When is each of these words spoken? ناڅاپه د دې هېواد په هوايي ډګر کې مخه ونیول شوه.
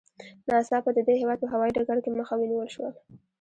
ناڅاپه 0.47 0.89
د 0.93 0.99
دې 1.07 1.15
هېواد 1.21 1.37
په 1.41 1.47
هوايي 1.53 1.71
ډګر 1.75 1.97
کې 2.03 2.09
مخه 2.19 2.33
ونیول 2.37 2.69
شوه. 2.75 2.89